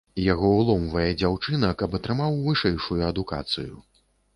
Яго 0.33 0.47
ўломвае 0.59 1.05
дзяўчына, 1.21 1.71
каб 1.85 2.01
атрымаў 2.01 2.43
вышэйшую 2.49 3.01
адукацыю. 3.15 3.73